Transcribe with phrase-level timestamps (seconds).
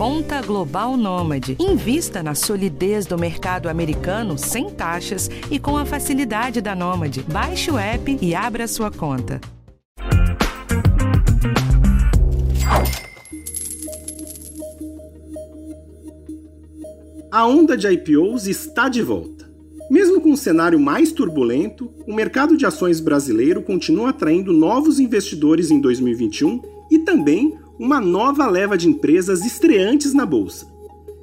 [0.00, 1.58] Conta Global Nômade.
[1.60, 7.22] Invista na solidez do mercado americano sem taxas e com a facilidade da Nômade.
[7.30, 9.38] Baixe o app e abra sua conta.
[17.30, 19.52] A onda de IPOs está de volta.
[19.90, 25.70] Mesmo com um cenário mais turbulento, o mercado de ações brasileiro continua atraindo novos investidores
[25.70, 30.66] em 2021 e também uma nova leva de empresas estreantes na bolsa.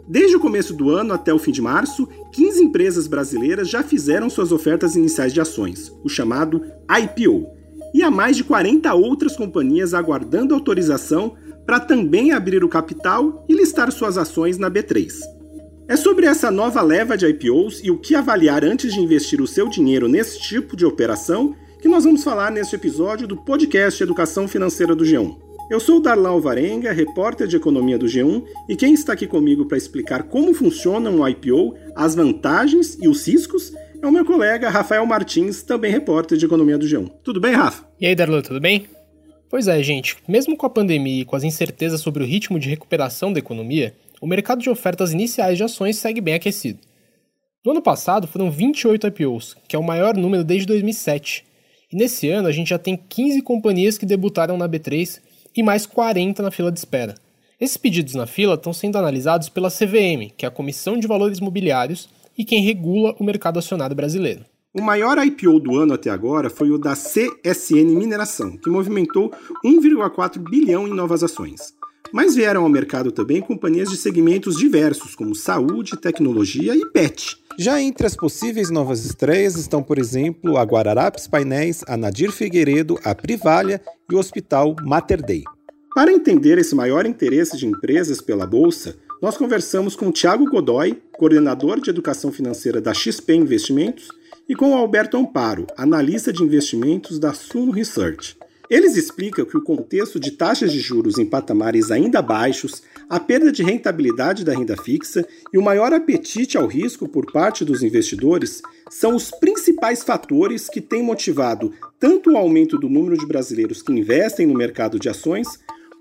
[0.07, 4.27] Desde o começo do ano até o fim de março, 15 empresas brasileiras já fizeram
[4.27, 7.45] suas ofertas iniciais de ações, o chamado IPO,
[7.93, 13.53] e há mais de 40 outras companhias aguardando autorização para também abrir o capital e
[13.53, 15.13] listar suas ações na B3.
[15.87, 19.47] É sobre essa nova leva de IPOs e o que avaliar antes de investir o
[19.47, 24.47] seu dinheiro nesse tipo de operação que nós vamos falar neste episódio do podcast Educação
[24.47, 25.46] Financeira do G1.
[25.69, 29.77] Eu sou Darlan Alvarenga, repórter de economia do G1, e quem está aqui comigo para
[29.77, 35.05] explicar como funciona um IPO, as vantagens e os riscos é o meu colega Rafael
[35.05, 37.11] Martins, também repórter de economia do G1.
[37.21, 37.85] Tudo bem, Rafa?
[37.99, 38.85] E aí, Darlan, tudo bem?
[39.49, 42.69] Pois é, gente, mesmo com a pandemia e com as incertezas sobre o ritmo de
[42.69, 46.79] recuperação da economia, o mercado de ofertas iniciais de ações segue bem aquecido.
[47.65, 51.43] No ano passado foram 28 IPOs, que é o maior número desde 2007.
[51.91, 55.85] E nesse ano a gente já tem 15 companhias que debutaram na B3 e mais
[55.85, 57.15] 40 na fila de espera.
[57.59, 61.39] Esses pedidos na fila estão sendo analisados pela CVM, que é a Comissão de Valores
[61.39, 64.45] Mobiliários e quem regula o mercado acionário brasileiro.
[64.71, 69.31] O maior IPO do ano até agora foi o da CSN Mineração, que movimentou
[69.65, 71.73] 1,4 bilhão em novas ações.
[72.11, 77.37] Mas vieram ao mercado também companhias de segmentos diversos, como saúde, tecnologia e pet.
[77.57, 82.99] Já entre as possíveis novas estreias estão, por exemplo, a Guararapes Painéis, a Nadir Figueiredo,
[83.03, 85.43] a Privalha e o Hospital Mater Dei.
[85.93, 91.81] Para entender esse maior interesse de empresas pela Bolsa, nós conversamos com Tiago Godoy, coordenador
[91.81, 94.09] de educação financeira da XP Investimentos,
[94.47, 98.37] e com o Alberto Amparo, analista de investimentos da Suno Research.
[98.69, 103.49] Eles explicam que o contexto de taxas de juros em patamares ainda baixos, a perda
[103.49, 108.61] de rentabilidade da renda fixa e o maior apetite ao risco por parte dos investidores
[108.89, 113.93] são os principais fatores que têm motivado tanto o aumento do número de brasileiros que
[113.93, 115.47] investem no mercado de ações,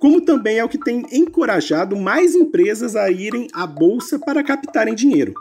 [0.01, 4.95] como também é o que tem encorajado mais empresas a irem à bolsa para captarem
[4.95, 5.35] dinheiro.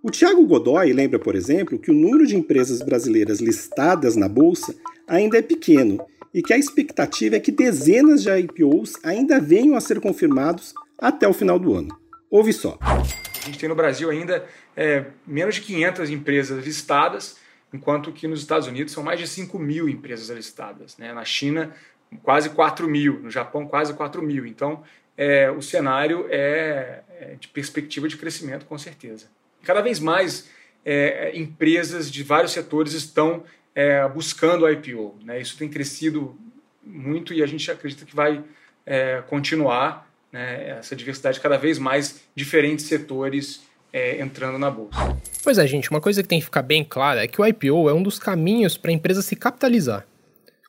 [0.00, 4.74] O Tiago Godoy lembra, por exemplo, que o número de empresas brasileiras listadas na bolsa
[5.06, 6.00] ainda é pequeno
[6.32, 11.26] e que a expectativa é que dezenas de IPOs ainda venham a ser confirmados até
[11.26, 11.98] o final do ano.
[12.30, 12.78] Ouve só.
[12.80, 14.46] A gente tem no Brasil ainda
[14.76, 17.36] é, menos de 500 empresas listadas,
[17.72, 20.96] enquanto que nos Estados Unidos são mais de 5 mil empresas listadas.
[20.98, 21.12] Né?
[21.12, 21.74] Na China,
[22.22, 24.46] quase 4 mil, no Japão, quase 4 mil.
[24.46, 24.82] Então,
[25.16, 29.26] é, o cenário é, é, de perspectiva de crescimento, com certeza.
[29.62, 30.48] Cada vez mais
[30.84, 33.44] é, empresas de vários setores estão
[33.74, 35.16] é, buscando o IPO.
[35.24, 35.40] Né?
[35.40, 36.36] Isso tem crescido
[36.84, 38.42] muito e a gente acredita que vai
[38.84, 44.98] é, continuar né, essa diversidade cada vez mais diferentes setores é, entrando na bolsa.
[45.42, 47.88] Pois é, gente, uma coisa que tem que ficar bem clara é que o IPO
[47.88, 50.06] é um dos caminhos para a empresa se capitalizar.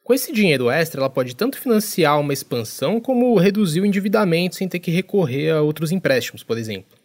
[0.03, 4.67] Com esse dinheiro extra, ela pode tanto financiar uma expansão como reduzir o endividamento sem
[4.67, 6.97] ter que recorrer a outros empréstimos, por exemplo.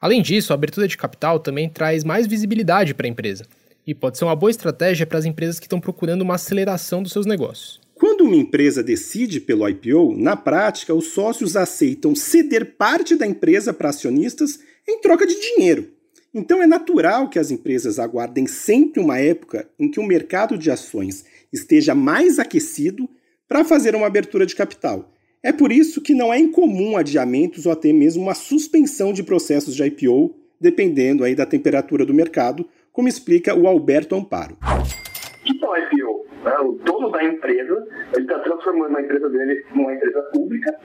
[0.00, 3.46] Além disso, a abertura de capital também traz mais visibilidade para a empresa
[3.86, 7.12] e pode ser uma boa estratégia para as empresas que estão procurando uma aceleração dos
[7.12, 7.80] seus negócios.
[7.94, 13.72] Quando uma empresa decide pelo IPO, na prática, os sócios aceitam ceder parte da empresa
[13.72, 14.58] para acionistas
[14.88, 15.88] em troca de dinheiro.
[16.34, 20.70] Então é natural que as empresas aguardem sempre uma época em que o mercado de
[20.70, 23.08] ações esteja mais aquecido
[23.48, 25.12] para fazer uma abertura de capital.
[25.40, 29.76] É por isso que não é incomum adiamentos ou até mesmo uma suspensão de processos
[29.76, 34.56] de IPO, dependendo aí da temperatura do mercado, como explica o Alberto Amparo.
[34.62, 36.26] O que é o IPO?
[36.46, 40.78] É, o dono da empresa ele está transformando a empresa dele numa empresa pública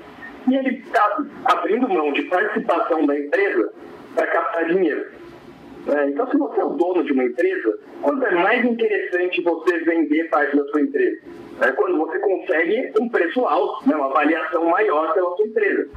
[0.49, 3.71] e ele está abrindo mão de participação da empresa
[4.15, 5.06] para captar dinheiro.
[5.88, 9.79] É, então, se você é o dono de uma empresa, quando é mais interessante você
[9.79, 11.21] vender parte da sua empresa?
[11.62, 15.89] É quando você consegue um preço alto, né, uma avaliação maior pela sua empresa.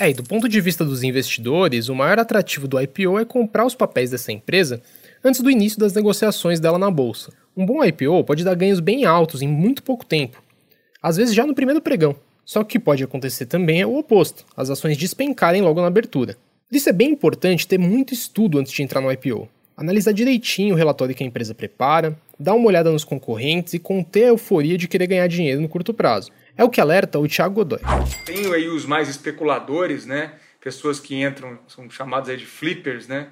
[0.00, 3.64] É, e do ponto de vista dos investidores, o maior atrativo do IPO é comprar
[3.64, 4.82] os papéis dessa empresa
[5.24, 7.32] antes do início das negociações dela na bolsa.
[7.56, 10.42] Um bom IPO pode dar ganhos bem altos em muito pouco tempo,
[11.02, 12.16] às vezes já no primeiro pregão.
[12.44, 15.86] Só que o que pode acontecer também é o oposto, as ações despencarem logo na
[15.86, 16.36] abertura.
[16.68, 19.48] Por isso é bem importante ter muito estudo antes de entrar no IPO.
[19.76, 24.24] Analisar direitinho o relatório que a empresa prepara, dar uma olhada nos concorrentes e conter
[24.24, 26.30] a euforia de querer ganhar dinheiro no curto prazo.
[26.56, 27.80] É o que alerta o Thiago Godoy.
[28.26, 30.32] Tem aí os mais especuladores, né?
[30.62, 33.28] pessoas que entram, são chamadas aí de flippers, né?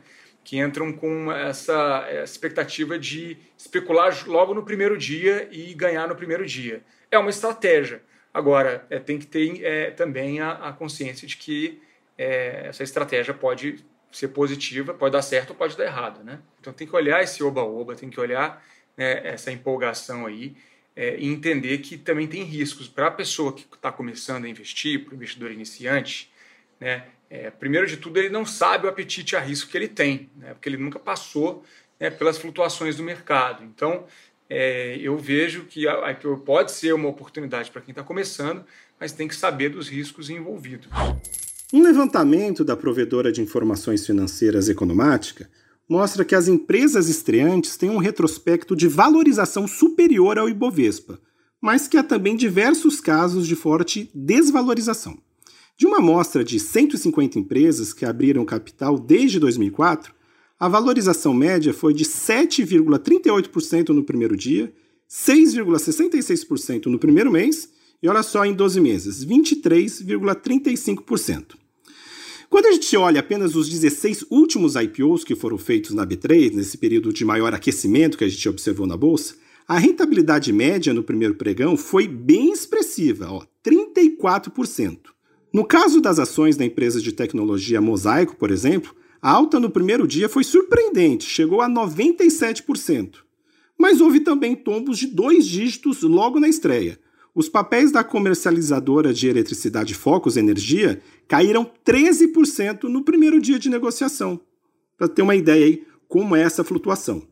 [0.51, 6.45] Que entram com essa, expectativa de especular logo no primeiro dia e ganhar no primeiro
[6.45, 6.83] dia.
[7.09, 8.03] É uma estratégia.
[8.35, 11.81] Agora, é, tem que ter é, também a, a, consciência de que
[12.19, 16.25] é, essa estratégia pode ser positiva, pode dar certo ou pode dar errado.
[16.25, 16.41] Né?
[16.59, 18.61] Então tem que olhar esse oba-oba, tem que olhar
[18.97, 20.57] né, essa empolgação aí
[20.97, 25.05] é, e entender que também tem riscos para a pessoa que está começando a investir,
[25.05, 26.29] para o investidor iniciante.
[26.81, 30.29] Né, é, primeiro de tudo, ele não sabe o apetite a risco que ele tem,
[30.37, 31.65] né, porque ele nunca passou
[31.99, 33.63] né, pelas flutuações do mercado.
[33.63, 34.05] Então,
[34.49, 38.65] é, eu vejo que a IPO pode ser uma oportunidade para quem está começando,
[38.99, 40.89] mas tem que saber dos riscos envolvidos.
[41.73, 45.49] Um levantamento da provedora de informações financeiras Economática
[45.89, 51.21] mostra que as empresas estreantes têm um retrospecto de valorização superior ao Ibovespa,
[51.61, 55.17] mas que há também diversos casos de forte desvalorização.
[55.81, 60.13] De uma amostra de 150 empresas que abriram capital desde 2004,
[60.59, 64.71] a valorização média foi de 7,38% no primeiro dia,
[65.09, 67.71] 6,66% no primeiro mês
[68.03, 71.57] e olha só em 12 meses, 23,35%.
[72.51, 76.77] Quando a gente olha apenas os 16 últimos IPOs que foram feitos na B3, nesse
[76.77, 79.35] período de maior aquecimento que a gente observou na bolsa,
[79.67, 85.19] a rentabilidade média no primeiro pregão foi bem expressiva, ó, 34%.
[85.53, 90.07] No caso das ações da empresa de tecnologia Mosaico, por exemplo, a alta no primeiro
[90.07, 93.17] dia foi surpreendente, chegou a 97%.
[93.77, 96.99] Mas houve também tombos de dois dígitos logo na estreia.
[97.35, 104.41] Os papéis da comercializadora de eletricidade Focus Energia caíram 13% no primeiro dia de negociação.
[104.97, 107.23] Para ter uma ideia aí como é essa flutuação.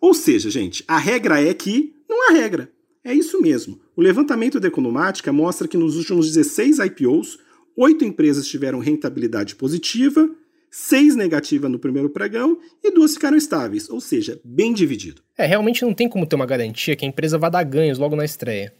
[0.00, 2.72] Ou seja, gente, a regra é que não há regra.
[3.04, 3.80] É isso mesmo.
[3.94, 7.38] O levantamento da Economática mostra que nos últimos 16 IPOs,
[7.76, 10.28] oito empresas tiveram rentabilidade positiva,
[10.70, 15.22] seis negativa no primeiro pregão e duas ficaram estáveis, ou seja, bem dividido.
[15.36, 18.16] É, realmente não tem como ter uma garantia que a empresa vá dar ganhos logo
[18.16, 18.72] na estreia.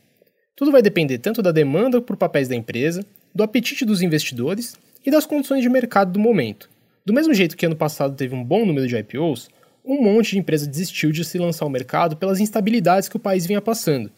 [0.57, 3.05] Tudo vai depender tanto da demanda por papéis da empresa,
[3.35, 6.71] do apetite dos investidores e das condições de mercado do momento.
[7.05, 9.49] Do mesmo jeito que ano passado teve um bom número de IPOs,
[9.85, 13.45] um monte de empresa desistiu de se lançar ao mercado pelas instabilidades que o país
[13.45, 14.11] vinha passando.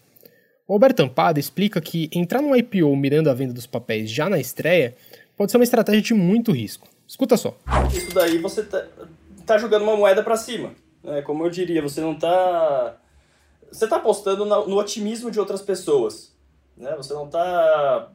[0.67, 4.39] O Alberto Ampada explica que entrar num IPO mirando a venda dos papéis já na
[4.39, 4.97] estreia
[5.37, 6.89] pode ser uma estratégia de muito risco.
[7.07, 7.55] Escuta só.
[7.95, 8.87] Isso daí você tá,
[9.45, 10.73] tá jogando uma moeda para cima.
[11.03, 11.21] Né?
[11.21, 12.97] Como eu diria, você não tá.
[13.71, 16.35] Você tá apostando no otimismo de outras pessoas.
[16.75, 16.95] Né?
[16.97, 18.11] Você não tá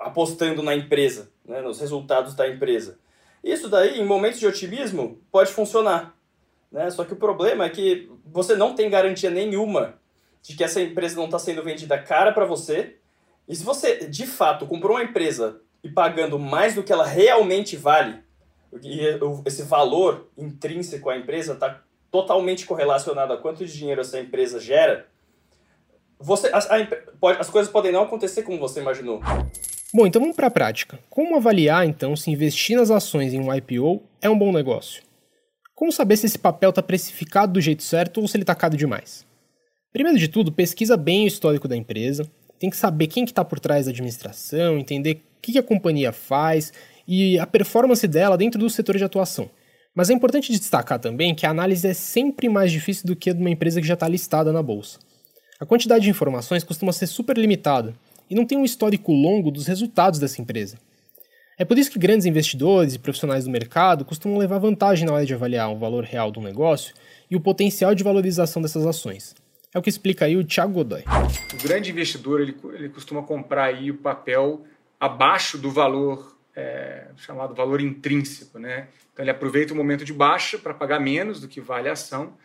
[0.00, 1.60] apostando na empresa, né?
[1.60, 2.98] nos resultados da empresa.
[3.42, 6.16] Isso daí, em momentos de otimismo, pode funcionar.
[6.72, 6.90] Né?
[6.90, 10.02] Só que o problema é que você não tem garantia nenhuma
[10.44, 12.96] de que essa empresa não está sendo vendida cara para você.
[13.48, 17.76] E se você, de fato, comprou uma empresa e pagando mais do que ela realmente
[17.76, 18.22] vale,
[18.82, 19.00] e
[19.46, 21.80] esse valor intrínseco à empresa está
[22.10, 25.06] totalmente correlacionado a quanto de dinheiro essa empresa gera,
[26.18, 26.86] você, a, a,
[27.18, 29.20] pode, as coisas podem não acontecer como você imaginou.
[29.92, 30.98] Bom, então vamos para a prática.
[31.08, 35.02] Como avaliar, então, se investir nas ações em um IPO é um bom negócio?
[35.74, 38.76] Como saber se esse papel está precificado do jeito certo ou se ele está caro
[38.76, 39.26] demais?
[39.94, 43.44] Primeiro de tudo, pesquisa bem o histórico da empresa, tem que saber quem que está
[43.44, 46.72] por trás da administração, entender o que, que a companhia faz
[47.06, 49.48] e a performance dela dentro do setor de atuação.
[49.94, 53.32] Mas é importante destacar também que a análise é sempre mais difícil do que a
[53.32, 54.98] de uma empresa que já está listada na bolsa.
[55.60, 57.94] A quantidade de informações costuma ser super limitada
[58.28, 60.76] e não tem um histórico longo dos resultados dessa empresa.
[61.56, 65.24] É por isso que grandes investidores e profissionais do mercado costumam levar vantagem na hora
[65.24, 66.92] de avaliar o valor real do negócio
[67.30, 69.36] e o potencial de valorização dessas ações.
[69.74, 71.02] É o que explica aí o Thiago Godoy.
[71.52, 74.64] O grande investidor ele, ele costuma comprar aí o papel
[75.00, 78.56] abaixo do valor é, chamado valor intrínseco.
[78.56, 78.86] Né?
[79.12, 82.36] Então ele aproveita o momento de baixa para pagar menos do que vale a ação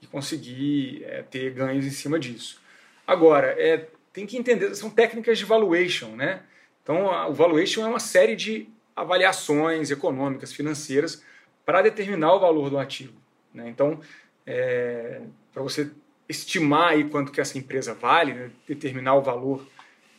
[0.00, 2.60] e conseguir é, ter ganhos em cima disso.
[3.04, 6.10] Agora, é, tem que entender, são técnicas de valuation.
[6.14, 6.42] Né?
[6.84, 11.24] Então a, o valuation é uma série de avaliações econômicas, financeiras,
[11.66, 13.14] para determinar o valor do ativo.
[13.52, 13.68] Né?
[13.68, 14.00] Então,
[14.46, 15.90] é, para você
[16.28, 18.50] estimar aí quanto que essa empresa vale, né?
[18.66, 19.66] determinar o valor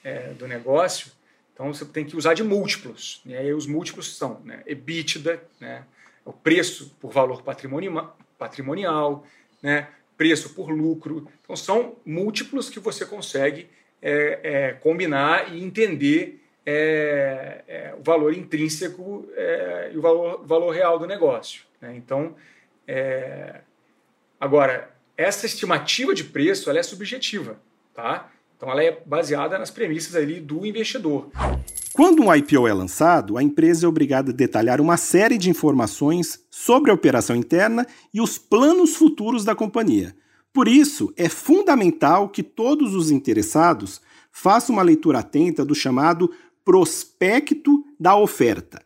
[0.04, 1.12] é, do negócio,
[1.54, 3.22] então você tem que usar de múltiplos.
[3.26, 3.34] Né?
[3.34, 4.64] E aí os múltiplos são né?
[4.66, 5.84] EBITDA, né?
[6.24, 9.26] o preço por valor patrimonial, patrimonial
[9.62, 9.90] né?
[10.18, 11.28] preço por lucro.
[11.44, 13.70] Então são múltiplos que você consegue
[14.02, 20.72] é, é, combinar e entender é, é o valor intrínseco é, e o valor, valor,
[20.72, 21.64] real do negócio.
[21.82, 21.96] Né?
[21.96, 22.36] Então,
[22.88, 23.62] é,
[24.40, 27.60] agora, essa estimativa de preço ela é subjetiva.
[27.94, 28.32] Tá?
[28.56, 31.30] Então ela é baseada nas premissas ali do investidor.
[31.92, 36.46] Quando um IPO é lançado, a empresa é obrigada a detalhar uma série de informações
[36.50, 40.16] sobre a operação interna e os planos futuros da companhia.
[40.54, 46.32] Por isso, é fundamental que todos os interessados façam uma leitura atenta do chamado
[46.64, 48.82] prospecto da oferta.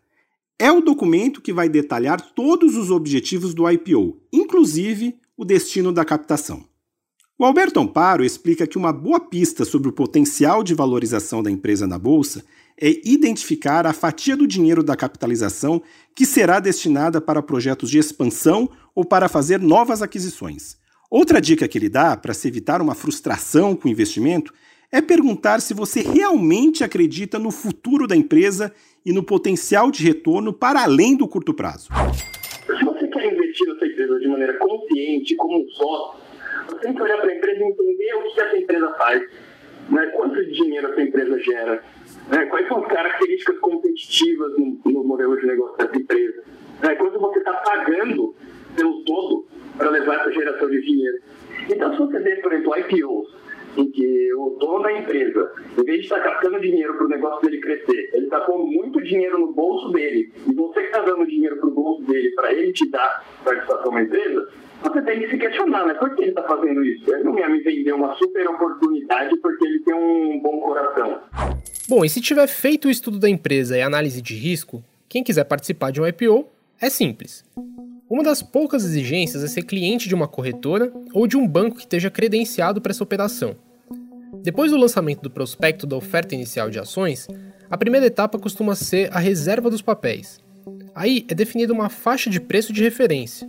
[0.58, 6.06] É o documento que vai detalhar todos os objetivos do IPO, inclusive o destino da
[6.06, 6.64] captação.
[7.38, 11.88] O Alberto Amparo explica que uma boa pista sobre o potencial de valorização da empresa
[11.88, 12.44] na bolsa
[12.80, 15.82] é identificar a fatia do dinheiro da capitalização
[16.16, 20.78] que será destinada para projetos de expansão ou para fazer novas aquisições.
[21.10, 24.54] Outra dica que ele dá para se evitar uma frustração com o investimento
[24.92, 28.72] é perguntar se você realmente acredita no futuro da empresa
[29.04, 31.90] e no potencial de retorno para além do curto prazo.
[33.54, 36.20] Investir na sua empresa de maneira consciente, como um sócio,
[36.68, 39.22] você tem que olhar para a empresa e entender o que essa empresa faz,
[39.90, 40.06] né?
[40.08, 41.84] quanto dinheiro essa empresa gera,
[42.30, 42.46] né?
[42.48, 46.44] Quais são as características competitivas no, no modelo de negócio dessa empresa?
[46.82, 46.96] Né?
[46.96, 48.36] Quanto você está pagando
[48.76, 49.46] pelo todo
[49.78, 51.18] para levar essa geração de dinheiro?
[51.70, 53.36] Então, se você vê, por exemplo, IPOs,
[53.78, 57.42] em que o dono da empresa, em vez de estar captando dinheiro para o negócio
[57.42, 61.26] dele crescer, ele está pondo muito dinheiro no bolso dele, e você que está dando
[61.26, 64.50] dinheiro para o bolso dele para ele te dar participação na empresa,
[64.82, 65.94] você tem que se questionar, né?
[65.94, 67.14] Por que ele está fazendo isso?
[67.14, 71.22] Ele não ia me vender uma super oportunidade porque ele tem um bom coração.
[71.88, 75.46] Bom, e se tiver feito o estudo da empresa e análise de risco, quem quiser
[75.46, 76.48] participar de um IPO
[76.82, 77.46] é simples.
[78.14, 81.82] Uma das poucas exigências é ser cliente de uma corretora ou de um banco que
[81.82, 83.56] esteja credenciado para essa operação.
[84.44, 87.28] Depois do lançamento do prospecto da oferta inicial de ações,
[87.72, 90.40] a primeira etapa costuma ser a reserva dos papéis.
[90.94, 93.48] Aí é definida uma faixa de preço de referência,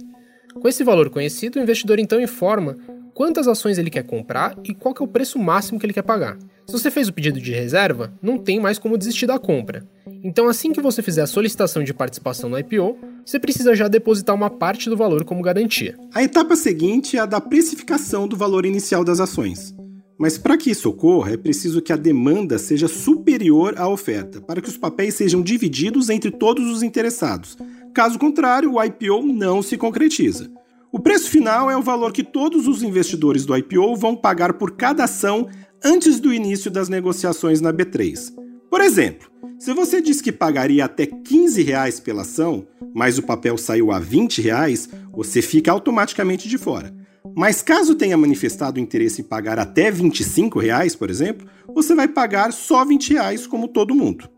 [0.59, 2.75] com esse valor conhecido, o investidor então informa
[3.15, 6.37] quantas ações ele quer comprar e qual é o preço máximo que ele quer pagar.
[6.67, 9.87] Se você fez o pedido de reserva, não tem mais como desistir da compra.
[10.23, 14.35] Então, assim que você fizer a solicitação de participação no IPO, você precisa já depositar
[14.35, 15.97] uma parte do valor como garantia.
[16.13, 19.75] A etapa seguinte é a da precificação do valor inicial das ações.
[20.19, 24.61] Mas para que isso ocorra, é preciso que a demanda seja superior à oferta, para
[24.61, 27.57] que os papéis sejam divididos entre todos os interessados,
[27.95, 30.51] Caso contrário, o IPO não se concretiza.
[30.95, 34.77] O preço final é o valor que todos os investidores do IPO vão pagar por
[34.77, 35.49] cada ação
[35.85, 38.33] antes do início das negociações na B3.
[38.71, 43.59] Por exemplo, se você diz que pagaria até 15 reais pela ação, mas o papel
[43.59, 46.95] saiu a 20 reais, você fica automaticamente de fora.
[47.35, 52.53] Mas caso tenha manifestado interesse em pagar até 25 reais, por exemplo, você vai pagar
[52.53, 54.29] só 20 reais como todo mundo.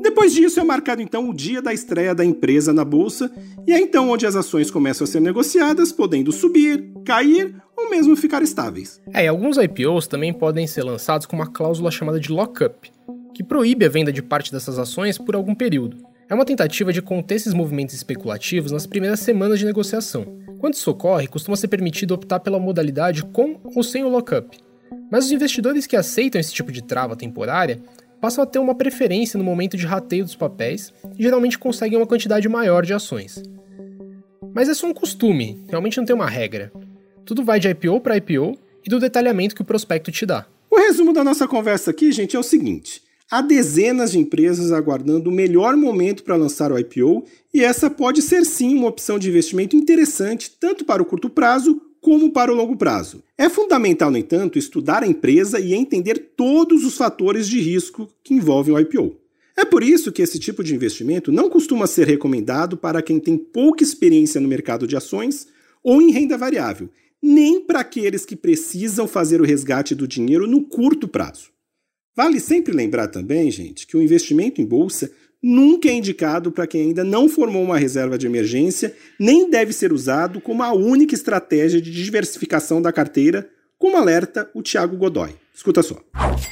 [0.00, 3.30] Depois disso é marcado então o dia da estreia da empresa na bolsa
[3.66, 8.16] e é então onde as ações começam a ser negociadas, podendo subir, cair ou mesmo
[8.16, 9.00] ficar estáveis.
[9.12, 12.90] É, e alguns IPOs também podem ser lançados com uma cláusula chamada de lockup,
[13.34, 15.98] que proíbe a venda de parte dessas ações por algum período.
[16.28, 20.26] É uma tentativa de conter esses movimentos especulativos nas primeiras semanas de negociação.
[20.58, 24.58] Quando isso ocorre, costuma ser permitido optar pela modalidade com ou sem o lockup.
[25.10, 27.80] Mas os investidores que aceitam esse tipo de trava temporária
[28.26, 32.08] passam a ter uma preferência no momento de rateio dos papéis e geralmente conseguem uma
[32.08, 33.40] quantidade maior de ações.
[34.52, 36.72] Mas é só um costume, realmente não tem uma regra.
[37.24, 40.44] Tudo vai de IPO para IPO e do detalhamento que o prospecto te dá.
[40.68, 45.30] O resumo da nossa conversa aqui, gente, é o seguinte: há dezenas de empresas aguardando
[45.30, 49.28] o melhor momento para lançar o IPO e essa pode ser sim uma opção de
[49.28, 53.20] investimento interessante tanto para o curto prazo como para o longo prazo.
[53.36, 58.32] É fundamental, no entanto, estudar a empresa e entender todos os fatores de risco que
[58.32, 59.16] envolvem o IPO.
[59.56, 63.36] É por isso que esse tipo de investimento não costuma ser recomendado para quem tem
[63.36, 65.48] pouca experiência no mercado de ações
[65.82, 66.88] ou em renda variável,
[67.20, 71.50] nem para aqueles que precisam fazer o resgate do dinheiro no curto prazo.
[72.14, 75.10] Vale sempre lembrar também, gente, que o investimento em bolsa
[75.46, 79.92] nunca é indicado para quem ainda não formou uma reserva de emergência, nem deve ser
[79.92, 83.48] usado como a única estratégia de diversificação da carteira,
[83.78, 85.36] como alerta o Tiago Godoy.
[85.54, 86.02] Escuta só.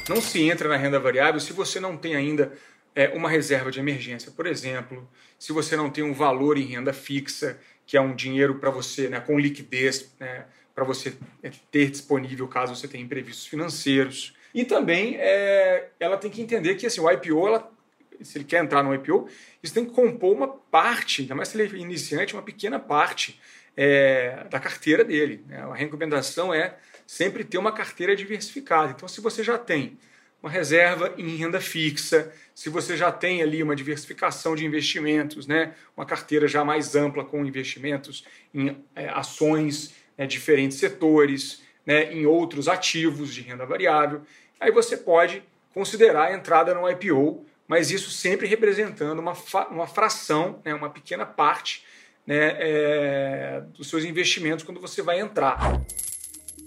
[0.08, 2.52] Não se entra na renda variável se você não tem ainda
[2.94, 5.08] é, uma reserva de emergência, por exemplo,
[5.40, 9.08] se você não tem um valor em renda fixa, que é um dinheiro para você,
[9.08, 14.34] né, com liquidez, né, para você é, ter disponível caso você tenha imprevistos financeiros.
[14.54, 17.74] E também é, ela tem que entender que assim, o IPO ela
[18.22, 19.28] se ele quer entrar no IPO,
[19.62, 23.40] isso tem que compor uma parte, ainda mais se ele é iniciante, uma pequena parte
[23.76, 25.44] é, da carteira dele.
[25.46, 25.58] Né?
[25.58, 28.92] A recomendação é sempre ter uma carteira diversificada.
[28.92, 29.98] Então, se você já tem
[30.42, 35.74] uma reserva em renda fixa, se você já tem ali uma diversificação de investimentos, né?
[35.96, 42.26] uma carteira já mais ampla com investimentos em é, ações, né, diferentes setores, né, em
[42.26, 44.22] outros ativos de renda variável.
[44.60, 45.42] aí você pode
[45.72, 49.34] considerar a entrada no IPO, mas isso sempre representando uma,
[49.70, 51.84] uma fração, né, uma pequena parte
[52.26, 55.80] né, é, dos seus investimentos quando você vai entrar.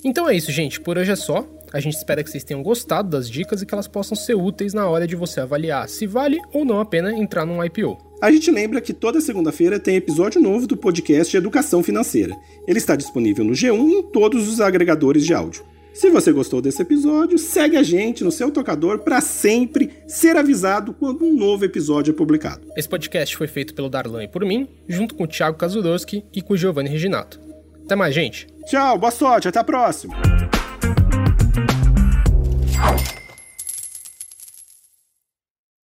[0.03, 0.79] Então é isso, gente.
[0.79, 1.47] Por hoje é só.
[1.73, 4.73] A gente espera que vocês tenham gostado das dicas e que elas possam ser úteis
[4.73, 7.97] na hora de você avaliar se vale ou não a pena entrar num IPO.
[8.21, 12.35] A gente lembra que toda segunda-feira tem episódio novo do podcast Educação Financeira.
[12.67, 15.65] Ele está disponível no G1 e em todos os agregadores de áudio.
[15.97, 20.93] Se você gostou desse episódio, segue a gente no seu tocador para sempre ser avisado
[20.93, 22.61] quando um novo episódio é publicado.
[22.77, 26.39] Esse podcast foi feito pelo Darlan e por mim, junto com o Thiago Kazudowski e
[26.39, 27.41] com o Giovanni Reginato.
[27.83, 28.45] Até mais, gente!
[28.67, 30.13] Tchau, boa sorte, até a próxima!